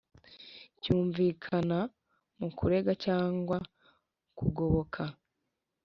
[0.81, 1.79] Cyumvikana
[2.39, 3.57] mu kurega cyangwa
[4.37, 5.01] kugoboka